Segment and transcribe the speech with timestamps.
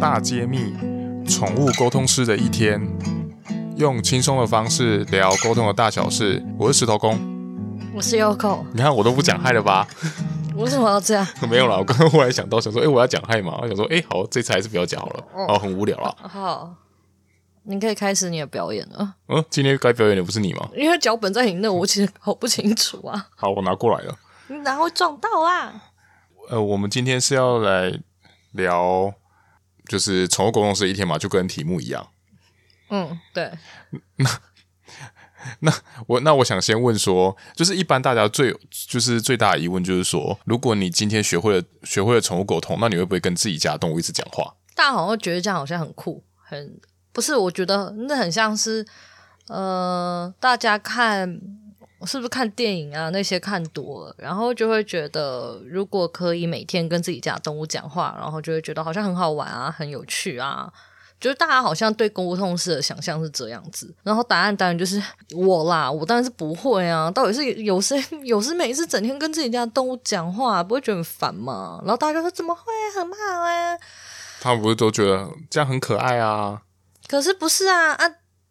[0.00, 0.72] 大揭秘
[1.28, 2.80] 宠物沟通师的一天，
[3.76, 6.40] 用轻松的方式聊沟通的大小事。
[6.56, 7.18] 我是石头公，
[7.92, 8.64] 我是 Yoko。
[8.72, 9.88] 你看我都不讲嗨了吧？
[10.54, 11.26] 为什么要这样？
[11.50, 13.58] 没有啦，我刚刚忽然想到，想说，哎、欸，我要讲嗨嘛？
[13.60, 16.16] 我想说，哎、欸，好，这次还是不要讲好了，哦，哦，很无聊了。
[16.22, 16.72] 好，
[17.64, 19.16] 你可以开始你的表演了。
[19.26, 20.68] 嗯，今天该表演的不是你吗？
[20.76, 23.26] 因为脚本在你那，我其实搞不清楚啊。
[23.34, 24.14] 好，我拿过来了。
[24.46, 25.82] 你哪会撞到啊？
[26.50, 27.98] 呃，我们今天是要来
[28.52, 29.12] 聊，
[29.88, 32.08] 就是宠物沟通师一天嘛，就跟题目一样。
[32.90, 33.50] 嗯，对。
[34.16, 34.30] 那
[35.60, 35.72] 那
[36.06, 44.54] 我那我想先问说，就是一般大家最就是最大的疑问就是说，如果你今天学会了学会了宠物沟通，那你会不会跟自己家动物一直讲话？
[44.74, 46.78] 大家好像会觉得这样好像很酷，很
[47.12, 47.34] 不是？
[47.34, 48.86] 我觉得那很像是
[49.48, 51.40] 呃，大家看。
[52.06, 53.10] 是不是看电影啊？
[53.10, 60.72] 那些看多了，然后就会觉得，如果可以每天跟自己家动物讲话，然后就会觉得好像很好玩啊，很有趣啊。
[61.20, 67.10] 就是大家好像对沟通式的想象是这样子，然后答案当然就是我啦，我当然是不会啊。
[67.10, 71.80] 到底是有时有时每次整天跟自己家动物讲话，不会觉得很烦吗？
[71.82, 72.62] 然后大家就说怎么会，
[72.94, 73.76] 很好啊。
[74.40, 76.62] 他们不是都觉得这样很可爱啊？
[77.08, 78.08] 可是不是啊啊！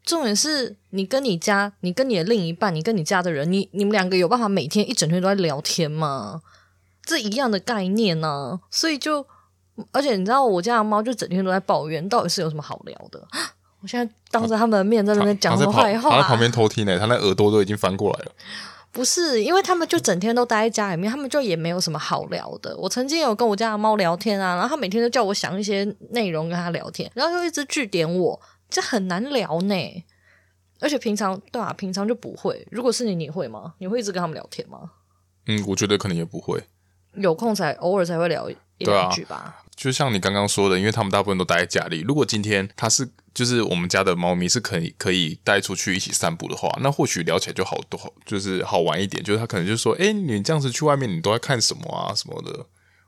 [0.08, 6.41] 重点是你跟你家，你跟你的另一半，你跟你家的人，你你们两个有办法每天一整天都在聊天吗？
[7.03, 9.25] 这一样的概念呢、啊，所以就，
[9.91, 13.22] 而且你知道我家的猫就整天都在抱怨，到底是有什么好聊的？
[13.83, 18.31] 我现在当着他们的面在那边讲什么坏话，他在旁边偷听呢，他那耳朵都已经翻过来了。
[18.94, 22.75] 不是，因为他们就整天都待在家里面，他们就也没有什么好聊的。
[22.77, 28.39] 我曾经有跟我家的猫聊天啊，然后他每天都叫我想一些内容跟他聊天，然后又一直据点我。
[28.70, 30.04] 这很难聊呢，
[30.80, 32.68] 而且平常对啊，平常就不会。
[32.70, 33.73] 如果是你，你会吗？
[33.78, 34.92] 你会一直跟他们聊天吗？
[35.46, 36.62] 嗯，我觉得可能也不会，
[37.16, 39.36] 有空才偶尔才会聊一两句吧。
[39.36, 42.02] 啊、就像你刚刚说的，因为他们大部分都待在家里。
[42.02, 49.23] 如果今天他是就是我们家的猫咪是可以可以带出去一起散步的话，那或许聊起来就好多，就是好玩一点。
[49.23, 52.14] 就是他可能就说：“哎，你这样子去外面，你都在看什么啊？
[52.14, 52.66] 什么的？”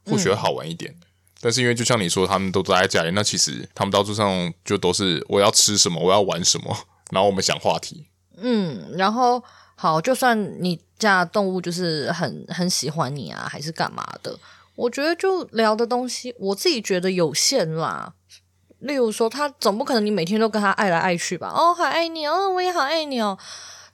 [0.09, 0.93] 或许会好玩一点。
[0.93, 1.08] 嗯
[1.41, 6.75] 但是因为就像你说，他们都待在家里，那其实他们到处上就都是我要吃什么，我要玩什么，
[7.11, 8.05] 然后我们想话题。
[8.37, 9.43] 嗯，然后
[9.75, 14.37] 好，就算你家动物就是很很喜欢你啊，还是干嘛的，
[14.75, 18.13] 我觉得就聊的东西，我自己觉得有限啦。
[18.79, 21.49] 例如说，他总不可能你每天都跟他爱来爱去吧？
[21.53, 23.37] 哦，好爱你哦，我也好爱你哦。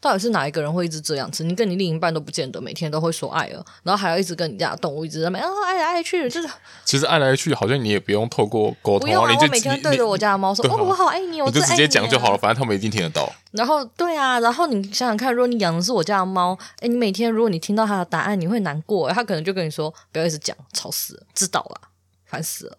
[0.06, 1.44] 到底是哪一个人会一直这样子？
[1.44, 6.48] 你跟你另一半都不见得每天都会说爱了，然后还要一直跟你家动物一直在那边哦爱来爱去，就是
[6.84, 13.28] 其实爱来爱去，好像你也不用透过沟通，不用啊，你就我每天对着我家的猫说哦我好爱你，我你就直接讲就好了，反正他们一定听得到。
[13.50, 21.82] 然后对啊，然后你想想看，如果你养的是我家的猫，诶，你每天如果你听到它的答案，你会难过，它可能就跟你说不要一直讲，吵死了，知道了，
[22.26, 22.78] 烦死了。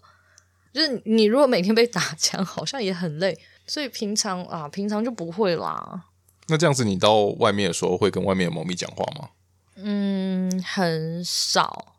[0.73, 6.03] 就是你如果每天被打枪，好像也很累，所以平常啊，平常就不会啦。
[6.49, 9.29] 那这样子，你到外面的时候会跟外面的猫咪讲话吗？
[9.77, 11.95] 嗯，很少，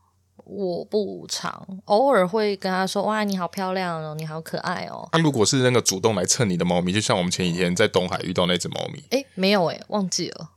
[0.46, 10.50] 我不常，偶尔会跟他说：“哇，你好漂亮哦，你好可爱哦。”那如果是那个主动来蹭你的猫咪，就像我们前几天在东海遇到那只猫咪，诶，没有诶，忘记了。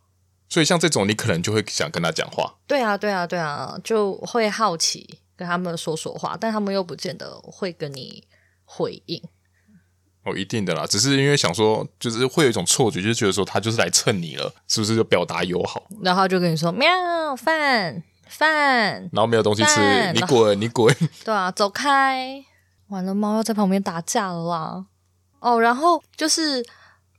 [0.49, 2.55] 所以像这种，你可能就会想跟他讲话。
[2.67, 8.25] 对啊，对啊，对啊，就会好奇跟他们说说话，但他们又不见得会跟你
[8.65, 9.23] 回应。
[10.25, 15.83] 哦，一定的啦，只是因为想说，就是会有一种错觉，就是觉得说他就是来蹭你了，是不是就表达友好？
[16.03, 16.87] 然后就跟你说喵
[17.37, 20.95] 饭饭，然后没有东西吃，你滚你滚，
[21.25, 22.45] 对啊，走开！
[22.89, 24.85] 完了，猫要在旁边打架了啦。
[25.39, 26.63] 哦，然后就是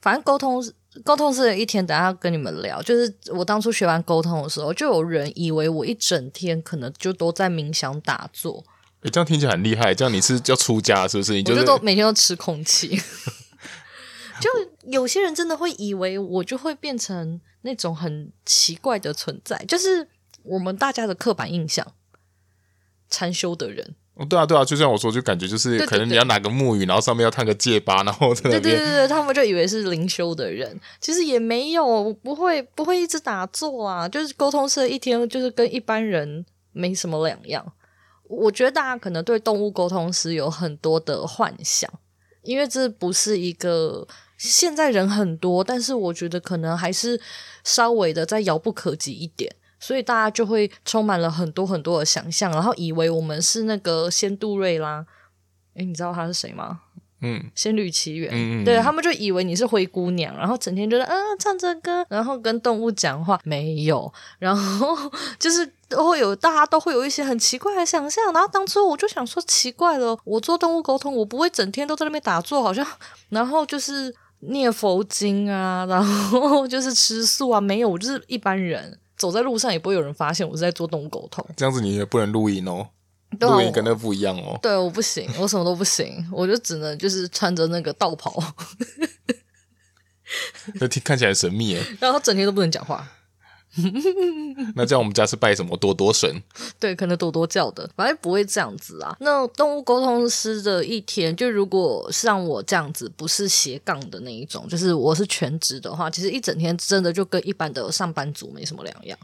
[0.01, 0.63] 反正沟通
[1.03, 2.81] 沟通师的一天，等下跟你们聊。
[2.83, 8.63] 就是我当初学完沟通的时候，就有人以为我一整天可能就都在冥想打坐。
[9.03, 9.93] 诶，这样听起来很厉害。
[9.93, 11.33] 这样你是要出家是不是？
[11.33, 12.99] 你就是、我就都每天都吃空气。
[14.39, 14.49] 就
[14.89, 20.07] 有些人真的会以为我就会变成那种很奇怪的存在，就是
[20.43, 21.85] 我们大家的刻板印象，
[23.09, 23.95] 禅修的人。
[24.15, 28.61] 哦，对啊，对啊，就像我说，就感觉就是可能你要拿个木鱼，然后上面要烫个戒疤，然后在那边。
[28.61, 37.73] 对对对对，他们就以为是灵修的人，其实也没有，不会不会一直打坐啊，就是沟通师一天就是跟一般人没什么两样。
[38.31, 41.91] 我觉得大家可能对动物沟通师有很多的幻想，
[42.43, 44.07] 因为这不是一个
[44.37, 47.19] 现在人很多，但是我觉得可能还是
[47.63, 55.05] 稍微的再遥不可及一点，所以大家就会充满了很多很多的想象，然后以为我们是那个仙杜瑞拉。
[55.73, 56.81] 诶，你知道他是谁吗？
[57.21, 64.95] 嗯，仙女奇缘，嗯嗯，对，他们就以为你是灰姑娘，然后整天就在嗯唱着歌，然后跟动物讲话，没有，然后
[65.37, 65.73] 就是。
[65.91, 68.33] 都会有大家都会有一些很奇怪的想象。
[68.33, 72.85] 然后当初我就想说，奇怪了，我做动物沟通，我不会整天都在那边打坐，好像
[73.29, 81.45] 然后就是念佛经啊，然后就是吃素啊，没有，我就是一般人，走在路上也不会有人发现我是在做动物沟通。
[81.55, 82.87] 这样子你也不能录音哦。
[83.39, 84.59] 录音跟那不一样哦。
[84.61, 88.43] 对，我不行，我什么都不行，我就只能就是穿着那个道袍，
[90.81, 91.81] 那听看起来神秘耶。
[92.01, 93.07] 然后整天都不能讲话。
[94.75, 96.29] 那这样我们家是拜什么多多神？
[96.79, 99.15] 对，可能多多叫的，反正不会这样子啊。
[99.19, 109.17] 那动物沟通师的一天，就如果像我这样子，不是斜杠的那一种，就是我是全职的话，其实一整天真的就跟一般的上班族没什么两样。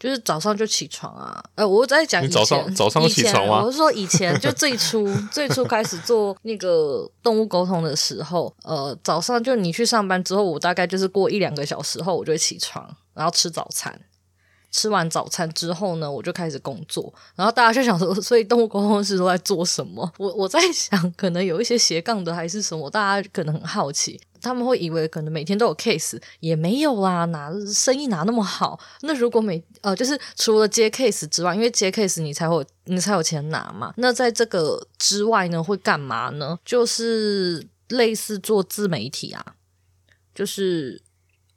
[0.00, 3.62] 就是早上就起床啊，呃，我在讲以前，你早上早上起床吗？
[3.62, 14.00] 我是说以前就最初最初开始做那个动物沟通的时候，呃，早上就你去上班之后，我大概就是过一两个小时后，我就会起床，然后吃早餐。
[14.72, 17.12] 吃完早餐之后呢，我就开始工作。
[17.34, 20.08] 然后大家就想说，所以动物沟通师都在做什么？
[20.16, 24.20] 我我在想，可能有一些斜杠的还是什么，大家可能很好奇。
[24.40, 28.78] 他们会以为可能每天都有 case，也没有啦，哪生意哪那么好？
[29.02, 33.92] 那如果每呃，就是除了接 case 之外，因为接 case 你才会你才有钱拿嘛。
[33.96, 36.58] 那在这个之外呢，会干嘛呢？
[36.64, 39.44] 就是类似做自媒体啊，
[40.34, 41.02] 就是。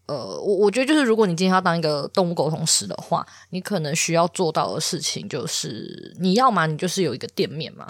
[0.06, 7.89] 呃，我我觉得就是，如果你今天要当一个动物沟通师的话，你可能需要做到的事情就是，你要嘛，你就是有一个店面嘛，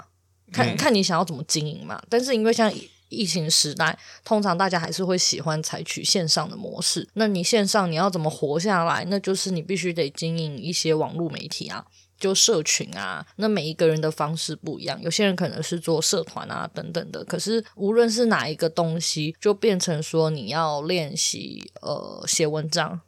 [0.52, 2.00] 看、嗯、看你想要怎么经营嘛。
[2.08, 2.72] 但是因为像
[3.14, 7.08] 疫情时代，通常大家还是会喜欢采取线上的模式。
[7.14, 9.04] 那你线上你要怎么活下来？
[9.08, 11.86] 那就是你必须得经营一些网络媒体啊。
[12.16, 17.22] 就社群啊，那每一个人的方式不一样，有些人可能是做社团啊等等的。
[17.24, 23.00] 可是无论是哪一个东西，就变成说你要练习呃写文章，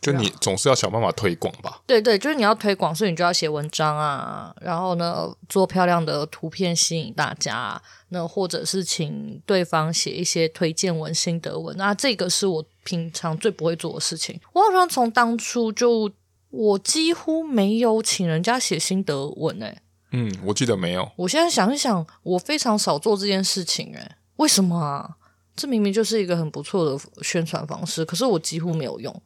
[0.00, 1.82] 就你总是要想办法推广吧。
[1.84, 7.82] 对对，就是你要推广，所以你就要写文章啊，然后呢做漂亮的图片吸引大家，
[8.14, 11.76] 那或者是请对方写一些推荐文、心得文。
[11.76, 14.40] 那这个是我平常最不会做的事情。
[14.54, 16.10] 我好像从当初就。
[16.56, 19.76] 我几乎没有请人家写心得文诶。
[20.12, 21.10] 嗯，我记得没有。
[21.16, 24.12] 我现在想一想，我非常少做这件事情诶。
[24.36, 25.16] 为什么啊？
[25.56, 29.22] 这明明就是一个很不错的宣传方式，可是我几乎没有用。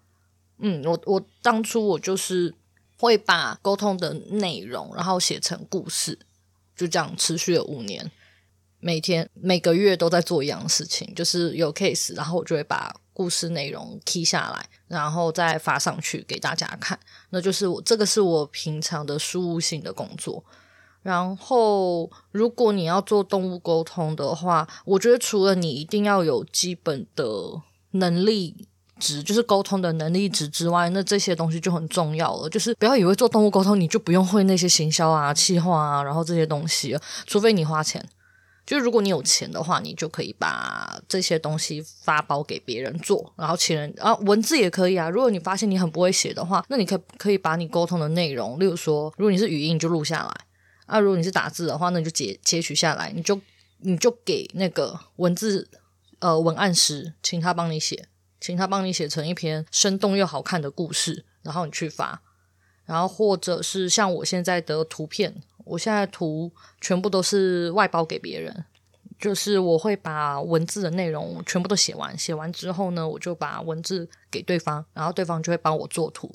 [0.61, 2.55] 嗯，我我当初我就是
[2.99, 6.19] 会把沟通的内容，然后写成故事，
[6.75, 8.11] 就这样持续了五年，
[8.81, 12.95] 每天每个月都在做一样事情，就是有 case，然后我就会把。
[13.19, 16.97] 故事内容 key 下来，然后再发上去给大家看，
[17.31, 20.45] 那就是我这个是我平常的事务性的工作。
[21.03, 27.25] 然后，如果你要做动物沟通的话，我觉得除了你一定要有基本的
[27.91, 28.69] 能力
[29.01, 32.49] 值，就是沟通的能力值之外，那这些东西就很重要了。
[32.49, 36.97] 就是不要以为做动物沟通你就不用会那些行销啊、企划啊，然后这些东西，
[37.27, 38.09] 除非你花钱。
[38.69, 45.09] 就如果你有钱的话，你就可以把这些东西发包给别人做，然后请人啊，文字也可以啊。
[45.09, 50.45] 如果你发现你很不会写的话，那你可可以把你沟通的内容，例如说，如果你是语音，你就录下来
[50.85, 53.41] 啊；如果你是打字的话，那你就截截取下来，你就
[53.79, 55.67] 你就给那个文字
[56.19, 58.07] 呃文案师，请他帮你写，
[58.39, 62.21] 请他帮你写成一篇生动又好看的故事，然后你去发，
[62.85, 65.43] 然后或者是像我现在的图片。
[65.69, 66.51] 我现在图
[66.81, 68.65] 全部都是外包给别人，
[69.19, 76.35] 就是我会把文字的内容全部都写完，写完之后呢，我就把文字给对方，然后对方就会帮我做图。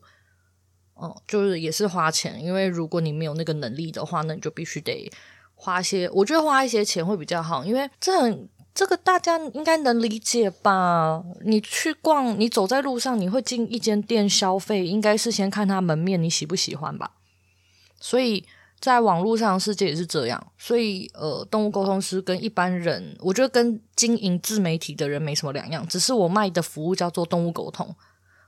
[1.01, 5.11] 嗯，就是也是花钱，因为如果你没有那个能力的话，那你就必须得
[5.55, 11.23] 花些，我觉得花一些钱会比较好，因为这很这个大家应该能理解吧？
[11.45, 17.13] 你去逛，你走在路上，你会进一间店消费，应该是先看他门面，你喜不喜欢吧？
[17.99, 18.45] 所以。
[18.83, 27.95] 在网络上的世界也是这样，所以呃，动物沟通师跟一般人，我觉得跟经营自媒体的人没什么两样，只是我卖的服务叫做动物沟通。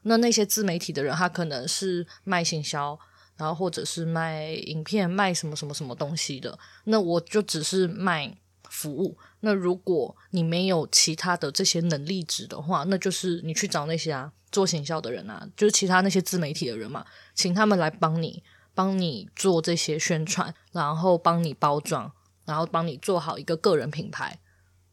[0.01, 2.99] 那那些自媒体的人，他可能是卖行销，
[3.37, 6.59] 然后或者是卖影片，卖什么什么什么东西的。
[6.83, 8.35] 那我就只是卖
[8.69, 9.17] 服务。
[9.39, 18.43] 那如果你没有其他的这些能力值的话，那就是你去找那些啊做行销的人啊，就是其他那些自媒体的人嘛，请他们来帮你。
[18.75, 22.11] 帮你做这些宣传，然后帮你包装，
[22.45, 24.37] 然后帮你做好一个个人品牌，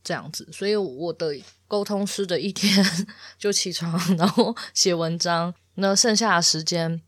[0.02, 0.48] 这样子。
[0.52, 1.36] 所以我的
[1.68, 2.82] 沟通师的一天
[3.36, 5.52] 就起床，然后写文章。
[5.74, 7.02] 那剩下的时间，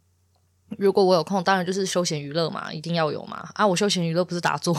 [0.79, 3.49] 如果我有空，当然就是休闲娱乐嘛，一定要有嘛。
[3.55, 4.75] 啊，我休闲娱乐不是打坐，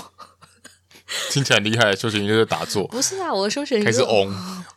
[1.32, 1.96] 听起来很厉害。
[1.96, 4.32] 休闲娱乐是打坐，不是啊，我的休闲娱乐嗡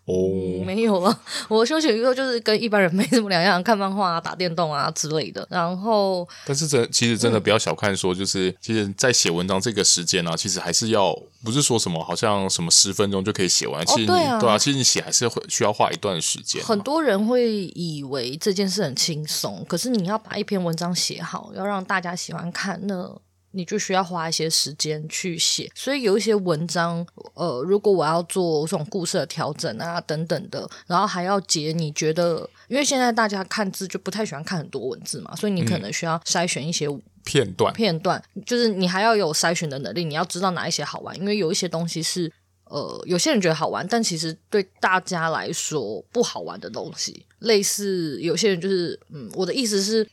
[0.04, 5.47] 哦、嗯，没有啊，我的休闲娱乐就是跟一般人没什么两样，看漫画啊、打电动啊之类的。
[5.50, 16.62] 然后，但是这其实真的不要小看说，就是、嗯、其实，在写文章这个时间呢、啊，其实还是要不是说什么好像什么十分钟就可以写完，其实你、哦对啊、对啊，其实你写还是会需要花一段时间。
[16.64, 23.14] 很多人会以为这件事很轻松，可是你要把一篇文章写好，要让大家喜欢看那。
[23.52, 36.87] 你就需要花一些时间去写，所以有一些文章，呃，如果我要做这种故事的调整啊，等等的，然后还要截，你觉得，因为现在大家看字就不太喜欢看很多文字嘛，所以你可能需要筛选一些
[37.25, 42.31] 片段，片段，就是你还要有筛选的能力，你要知道哪一些好玩，因为有一些东西是，
[42.64, 50.07] 呃，有些人觉得好玩，但其实对大家来说不好玩的东西，类似有些人就是，嗯，我的意思是。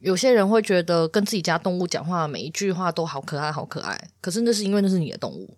[0.00, 4.10] 有些人会觉得跟自己家动物讲话，每一句话都好可爱，好可爱。
[4.20, 5.56] 可是那是因为那是你的动物，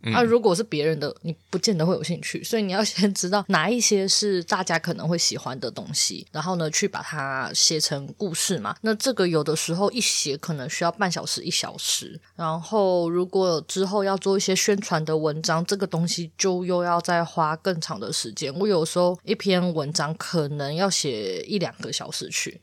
[0.00, 2.42] 那、嗯啊、如果是别人的，你不见得会有兴趣。
[2.44, 8.76] 所以你要先知道哪一些是大家可能会喜欢的东西，然后呢，去把它写成故事嘛。
[8.82, 12.20] 那这个有的时候一写可能需要半小时、一小时。
[12.34, 18.52] 然后如果之后要做一些宣传的文章，这个东西就又要再花更长的时间。
[18.58, 22.60] 我有时候一篇文章可能要写一两个小时去。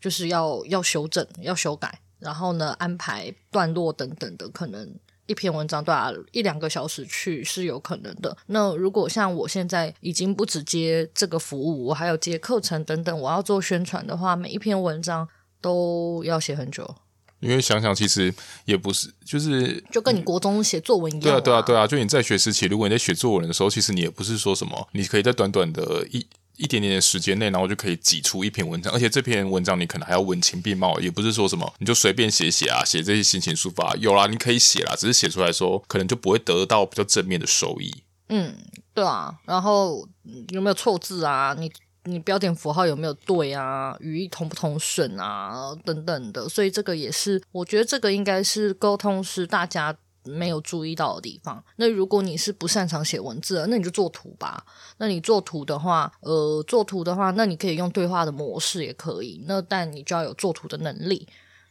[0.00, 4.94] 就是要要修正，要修改，然后呢，安排段落等等的，可能
[5.26, 8.36] 一篇文章对啊一两个小时去是有可能的。
[8.46, 15.28] 那如果像我现在已经不只接这个服务，我还有接课程等等，我要做宣传的话，每一篇文章
[15.60, 16.94] 都要写很久。
[17.40, 18.32] 因为想想，其实
[18.64, 21.22] 也不是，就是就跟你国中写作文一样。
[21.22, 21.86] 对啊，对啊，对啊。
[21.86, 26.26] 就你在学时期，如果你在写作文的时候，其实你也不是说什么，你可以在短短的一。
[26.56, 37.94] 一点点的时间内，然后就可以挤出一篇文章，而且这篇文章你可能还要文情并茂，也不是说什么你就随便写写啊，写这些心情抒发，有啦，你可以写啦，只是写出来说可能就不会得到比较正面的收益。
[38.28, 38.56] 嗯，
[38.94, 40.08] 对啊，然后
[40.48, 41.54] 有没有错字啊？
[41.58, 41.70] 你
[42.04, 43.96] 你标点符号有没有对啊？
[44.00, 45.76] 语义通不通顺啊？
[45.84, 49.96] 等等的，所以这个也是，我觉得这个应该是沟通是大家。
[50.26, 51.62] 没有注意到的地方。
[51.76, 54.64] 那如果你是不擅长写文字，那你就做图吧。
[54.98, 59.44] 那你做图的话，呃，做图的话，那你可以用对话的模式也可以。
[59.46, 61.26] 那但你就要有做图的能力。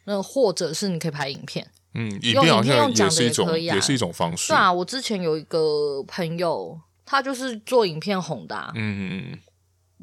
[0.05, 4.49] 那或者是你可以拍影片，嗯，影片好像也是一种，也是一种方式。
[4.49, 8.71] 对啊，我之前有一个朋友，他就是做影片红的啊。
[8.75, 9.39] 嗯嗯嗯。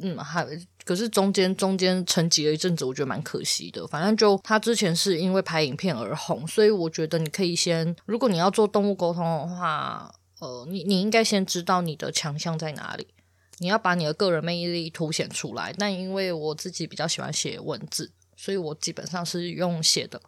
[0.00, 0.46] 嗯，还
[0.84, 3.86] 可是中间中间沉寂了一阵子，我觉得蛮可惜的。
[3.86, 13.06] 反正就他之前是因为拍影片而红，所以我觉得你可以先，如果你要做动物沟通的话，呃，你你应该先知道你的强项在哪里，
[13.58, 15.72] 你要把你的个人魅力凸显出来。
[15.78, 20.20] 但因为我自己比较喜欢写文字，所以我基本上是用写的。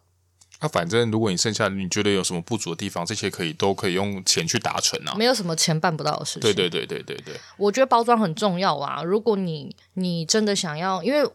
[0.65, 5.13] 那、啊、反正，如果你剩下你觉得有什么不足的地方，这些可以都可以用钱去达成啊。
[5.15, 6.41] 没有什么钱办不到的事情。
[6.41, 7.35] 对对对对对对。
[7.57, 9.03] 我觉得包装很重要啊。
[9.03, 11.29] 如果你你真的想要，因为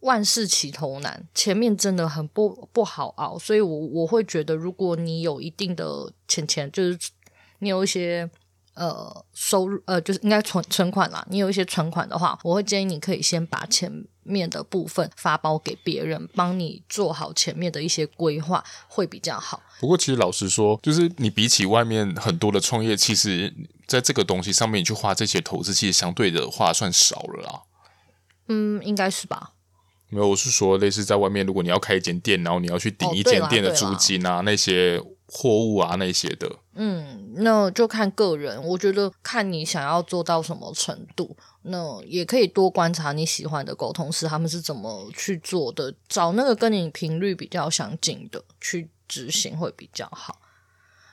[0.00, 6.98] 万事起头难，前面真的很不不好熬，所以我我会觉得，如果你有一定的钱钱，就是
[7.60, 8.28] 你有一些。
[8.78, 11.26] 呃，收入呃，就是应该存存款啦。
[11.30, 13.90] 你有一些存款的话，我会建议你可以先把前
[14.26, 19.62] 面的部分发包给别人，帮你做好前面的一些规划，会比较好。
[19.80, 23.54] 不过，其实老实说，就是你比起外面很多的创业，其实
[23.86, 27.62] 在这个东西上面，你去花这些投资，其实相对的话算少了啦。
[28.48, 29.52] 嗯，应该是吧。
[30.08, 35.02] 没有，我是说，类似在外面，如果你要开一间店，然后你要去顶一间店的租金啊，那些。
[35.28, 38.62] 货物啊，那些的，嗯，那就看个人。
[38.62, 50.38] 我觉得看你想要做到什么程度，那也可以多观察你喜欢的沟通师他们是怎么去做的，找那个跟你频率比较相近的去执行会比较好。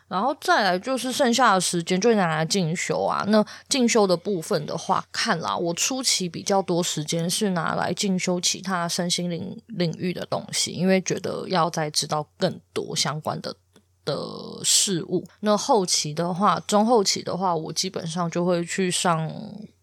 [0.10, 3.24] 然后再来就是剩下的时间就拿来进修啊。
[3.30, 13.56] 那进修的部分的话，看啦，我初期比较多时间是拿来进修其他身心灵领域的东西，因为觉得要再知道更多相关的。
[14.06, 14.16] 的
[14.64, 19.32] 事物，那后期的话，中后期的话，我基本上就会去上，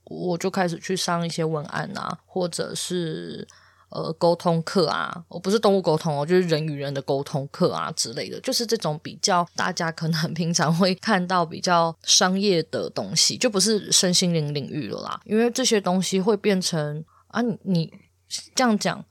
[0.04, 3.46] 我就开始去上一些文案啊，或者是
[3.90, 17.92] 呃沟通课啊，我不是动物沟通哦，就是人与人的沟通课啊之类的，就是这种比较大家可能平常会看到比较商业的东西，就不是身心灵领域了啦，因为这些东西会变成啊，你
[18.54, 19.04] 这样讲。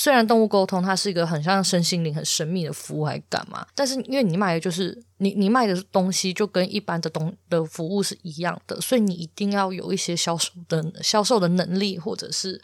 [0.00, 3.66] 虽然动物沟通它是一个很像身心灵很神秘的服务，还干嘛？
[3.74, 12.62] 但是因为你卖的就是你你卖的东西就跟一般的东的服务是一样的，所以你一定要有一些销售的销售的能力，或者是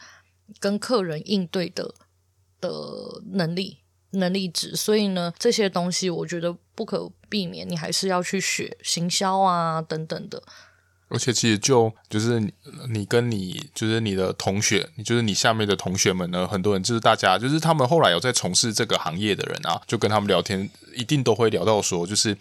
[0.60, 1.92] 跟客人应对的
[2.60, 2.70] 的
[3.32, 3.78] 能力
[4.10, 4.76] 能力值。
[4.76, 10.40] 所以呢，这些东西我觉得不可避免，你还是要去学行销啊等等的。
[11.08, 12.40] 而且其实就就是
[12.88, 22.37] 你，跟你就是你的同学，就是你下面的同学们呢，很多人就是大家就是他们后来有在从事这个行业的人啊，就跟他们聊天，一定都会聊到说，就是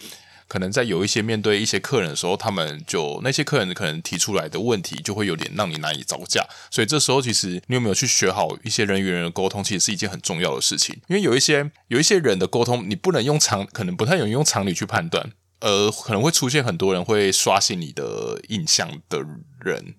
[0.48, 6.46] 可能在有一些面对一些客人的时候，他们就那些客人可能提出来的问题，就会有点让你难以招架。
[6.72, 10.96] 所以这时候其实你有没有去学好一些人与人的沟通，其实是一件很重要的事情。
[11.08, 15.32] 因为有一些有一些人的沟通，你不能用常，可能不太容易用常理去判断。
[15.64, 19.20] 呃，可能会出现很多人会刷新你的印象的
[19.62, 19.96] 人，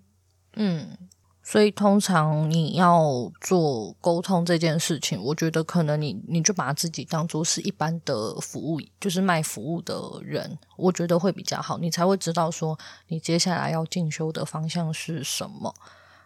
[0.57, 0.99] 嗯，
[1.43, 12.79] 所以通常你要做沟通这件事情，我觉得可能你你就把自己当做是一般的服务，就是卖服务的人，我觉得会比较好，你才会知道说
[13.09, 15.75] 你接下来要进修的方向是什么。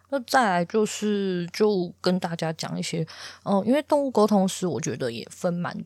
[0.09, 3.07] 那再来就是就跟大家讲一些，
[3.45, 5.85] 嗯、因为动物沟通师，我觉得也分蛮。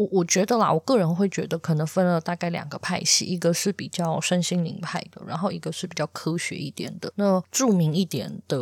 [0.00, 7.12] 我我觉得啦，我个人会觉得可能分了大概两个派系，一个是比较身心灵派的，然后一个是比较科学一点的。
[7.16, 8.58] 那著名一点的。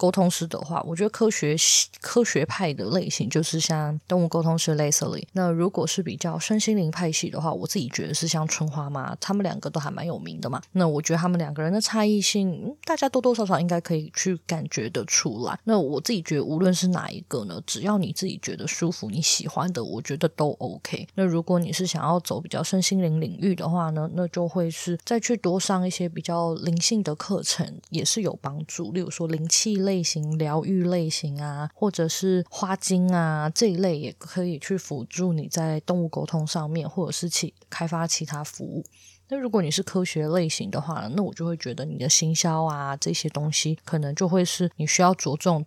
[0.00, 1.54] 沟通师的话，我觉得科学
[2.00, 5.26] 科学派的类型就是像动物沟通师 Leslie。
[5.34, 10.62] 那如果是比较身心灵派系的话，我自己觉得是像春花妈，他们两个都还蛮有名的嘛。
[10.72, 15.58] 那我觉得他们两个人的差异性，大家多多少少应该可以去感觉得出来。
[15.64, 21.06] 那我自己觉得，无论是哪一个呢，只要你自己觉得舒服、你喜欢的，我觉得都 OK。
[21.14, 28.92] 那如果你是想要走比较身心灵领域的话呢，那就会是再去多上一些比较灵性的课程，也是有帮助。
[28.92, 29.89] 例如说灵气类。
[29.90, 38.84] 类型疗愈类型啊，或者是花精啊这一类，也可以去辅助你在动物沟通上面，或者是其开发其他服务。
[39.28, 45.66] 那如果你是科学类型的话，那我就会觉得你的行销啊这些东西，可能就会是你需要着重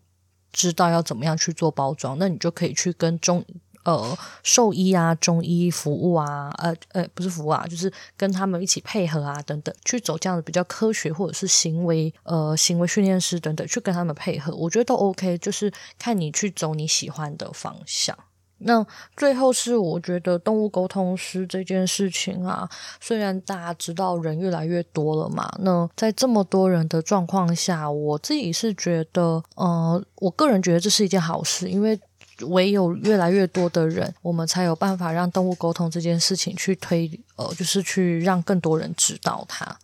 [0.53, 2.18] 知道要怎么样去做包装。
[2.18, 3.44] 那你就可以去跟中。
[3.84, 18.18] 呃，兽医啊，中医服务啊，呃呃，不是服务啊，就是跟他们一起配合啊，等等，去走这样的比较科学或者是行为呃行为训练师等等，去跟他们配合，我觉得都 OK，就是看你去走你喜欢的方向。
[18.66, 18.86] 那
[19.18, 22.70] 最后是我觉得动物沟通师这件事情啊，
[23.02, 32.00] 虽然大家知道人越来越多了嘛，那在这么多人的状况下，我自己是觉得，呃，我个人觉得这是一件好事，因为。
[32.41, 39.77] 唯有越来越多的人，我们才有办法让动物沟通这件事情去推，呃，就是去让更多人知道它。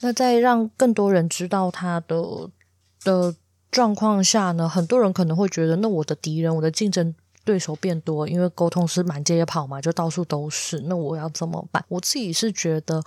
[0.00, 2.48] 那在让更多人知道它的
[3.04, 3.34] 的
[3.70, 7.14] 状况下呢，很多人可能会觉得，那我的敌人，我的竞争。
[7.44, 10.80] 对手变多，因为沟通师满街跑嘛，就到处都是。
[10.80, 11.84] 那我要怎么办？
[11.88, 13.02] 我自己是觉得，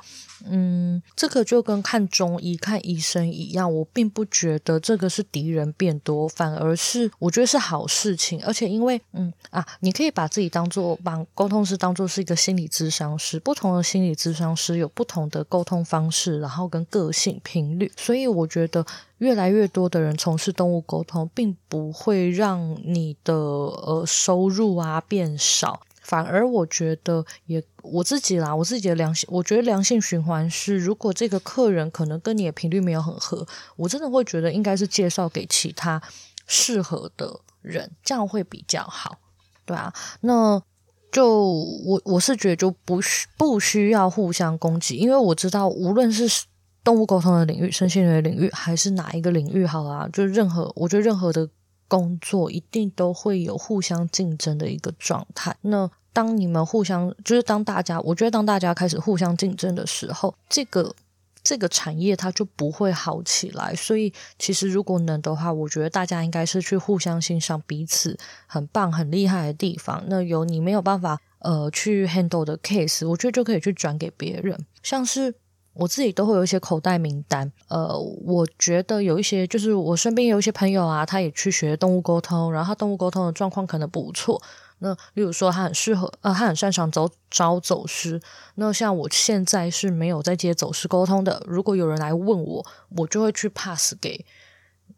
[0.45, 8.43] 嗯，这个就跟看中医、看医生一样，我并不觉得这个是敌人变多，反而是我觉得是好事情。
[8.43, 18.85] 而且因为，嗯啊，你可以把自己当做把沟通师当做是一个心理咨商师，不同的心理咨商师有不同的沟通方式，然后跟个性频率，所以我觉得。
[19.23, 36.01] 越来越多的人从事动物沟通，并不会让你的呃收入啊变少，反而我觉得也我自己啦，我自己的良性，我觉得良性循环是，如果这个客人可能跟你的频率没有很合，我真的会觉得应该是介绍给其他
[36.45, 39.17] 适合的人，这样会比较好，
[39.65, 40.61] 对啊，那
[41.09, 41.43] 就
[41.85, 46.43] 我我是觉得就不需不需要互相攻击，因为我知道无论是。
[46.83, 50.09] 动物沟通的领域、身心灵的领域，还是哪一个领域好啊？
[50.11, 51.47] 就是任何，我觉得任何的
[51.87, 55.55] 工作一定都会有互相竞争的一个状态。
[55.61, 60.93] 那当你们互相，就是当大家，我觉得当大家开始互相竞争的时候，这个
[61.41, 63.73] 这个产业它就不会好起来。
[63.73, 70.03] 所以，其实如果能的话，我觉得大家应该是去互相欣赏彼此很棒、很厉害的地方。
[70.07, 75.33] 那有你没有办法呃去 handle 的 case，我觉得就可以去转给别人，像是。
[75.73, 84.41] 我自己都会有一些口袋名单，呃，我觉得有一些就是我身边有一些朋友啊，他也去学动物沟通，然后他动物沟通的状况可能不错。
[84.79, 88.21] 那例如说他很适合，呃，他很擅长找找走失。
[88.55, 92.65] 那像我现在是没有在接走失沟通的，如果有人来问我，
[92.97, 94.25] 我就会去 pass 给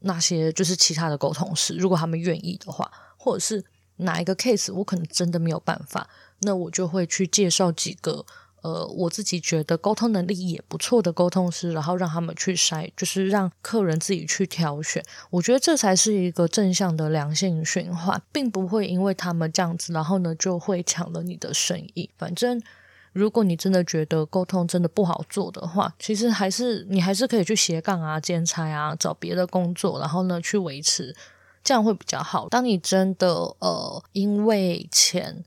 [0.01, 3.63] 那些就是其他的沟通师，如果他们愿意的话，或者是
[3.97, 6.09] 哪一个 case 我可能真的没有办法，
[6.41, 8.25] 那我就会去介绍几个。
[8.65, 15.03] 呃，我自己觉得沟通能力也不错的沟通师，然后让他们去筛，就是让客人自己去挑选。
[15.29, 22.09] 我觉得这才是一个正向的良性循环，并不会因为他们这样子，然后呢就会抢了你的生意。
[22.17, 22.59] 反正
[23.13, 31.15] 如果你真的觉得沟通真的不好做的话，其实还是你还是可以去斜杠啊、兼差啊、找别的工作，然后呢去维持，
[31.63, 32.49] 这样会比较好。
[32.49, 35.45] 当你真的呃因为钱。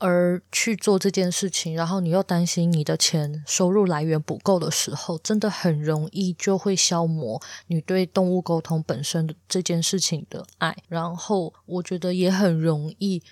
[0.00, 13.22] 而去做这件事情，然后你又担心你的钱收入来源不够的时候，真的很容易就会消磨你对动物沟通本身的这件事情的爱，然后我觉得也很容易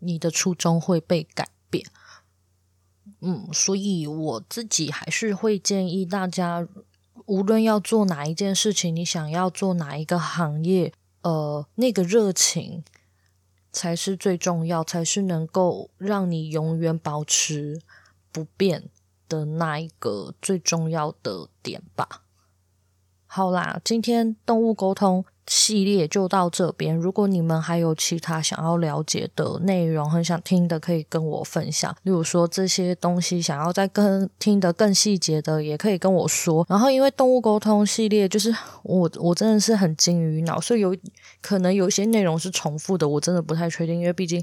[0.00, 1.86] 你的初衷会被改变。
[3.22, 6.68] 嗯，所以我自己还是会建议大家，
[7.24, 12.84] 无论要做哪一件事情，你想要做哪一个行业，呃，那个热情。
[13.72, 17.80] 才是最重要，才是能够让你永远保持
[18.32, 18.88] 不变
[19.28, 22.22] 的那一个最重要的点吧。
[23.26, 26.94] 好啦，今天动物沟通系列就到这边。
[26.96, 31.92] 如果你们还有其他想要了解的内容，很想听的，可以跟我分享。
[32.04, 36.64] 例如说这些东西想要再更听得更细节的，也可以跟我说。
[36.68, 40.96] 然后因为动物沟通系列，就是我我真的是很精于脑，所以有
[41.42, 44.40] 可能有一些内容是重复的，我真的不太确定，因为毕竟。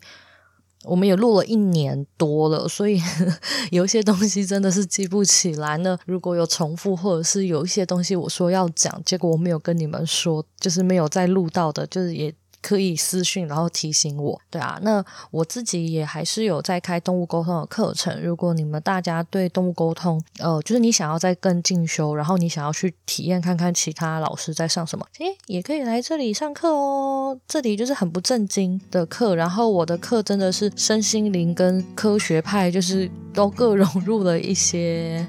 [0.84, 3.02] 我们也录了一年多了，所以
[3.72, 5.98] 有一些东西真的是记不起来呢。
[6.06, 12.34] 如果有重复，或者是有一些东西我说要讲，结果我没有跟你们说，就是没有再录到的，就是也。
[12.62, 14.40] 可以私讯，然后提醒我。
[14.50, 18.22] 对啊，那我自己也还是有在开动物沟通的课程。
[18.22, 27.40] 如果你们大家对动物沟通，呃，就是你想要再更进修，然后你想要去体验看看其他老师在上什么，诶，也可以来这里上课哦。
[27.48, 35.26] 这里就是很不正经的课，然后我的课真的是身心灵跟科学派，就是都各融入了一些。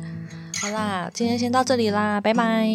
[0.60, 2.68] 好啦，今天先到这里啦，拜拜。